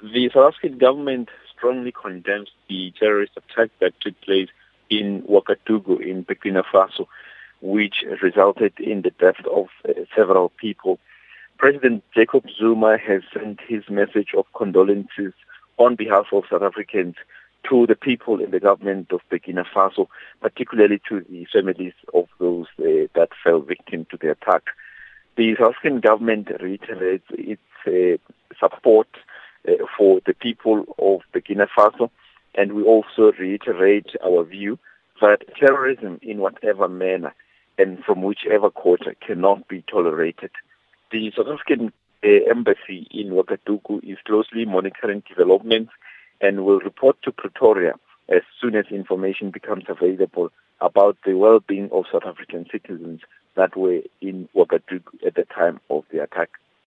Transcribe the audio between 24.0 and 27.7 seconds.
to the attack. The South African government reiterates its